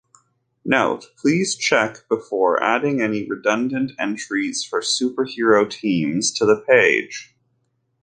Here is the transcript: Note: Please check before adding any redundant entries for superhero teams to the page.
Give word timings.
Note: 0.65 1.11
Please 1.15 1.55
check 1.55 2.09
before 2.09 2.59
adding 2.63 3.03
any 3.03 3.23
redundant 3.29 3.91
entries 3.99 4.63
for 4.63 4.81
superhero 4.81 5.69
teams 5.69 6.31
to 6.31 6.43
the 6.43 6.59
page. 6.67 7.35